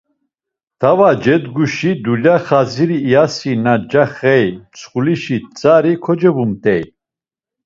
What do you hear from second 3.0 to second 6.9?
iyasi na ncaxey mtsxulişi tzari kocebumt̆ey.